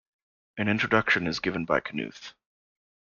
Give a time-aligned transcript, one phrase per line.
[0.57, 2.33] An introduction is given by Knuth.